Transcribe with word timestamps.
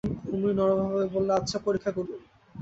ঊর্মি 0.27 0.51
নম্রভাবে 0.53 1.05
বললে, 1.15 1.31
আচ্ছা, 1.33 1.57
পরীক্ষা 1.65 1.91
করুন। 1.91 2.19